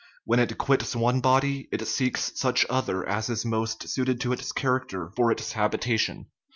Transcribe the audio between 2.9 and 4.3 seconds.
as is most suited